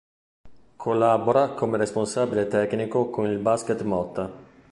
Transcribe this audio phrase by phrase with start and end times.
[0.77, 4.33] Collabora come responsabile tecnico con il Basket Motta